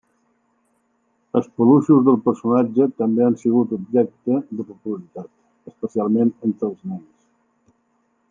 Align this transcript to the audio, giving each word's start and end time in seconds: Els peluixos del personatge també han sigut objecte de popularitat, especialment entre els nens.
Els 1.39 1.49
peluixos 1.57 1.99
del 2.07 2.15
personatge 2.29 2.87
també 3.03 3.25
han 3.27 3.37
sigut 3.43 3.75
objecte 3.77 4.39
de 4.61 4.65
popularitat, 4.71 5.29
especialment 5.73 6.33
entre 6.51 6.69
els 6.71 6.81
nens. 6.95 7.13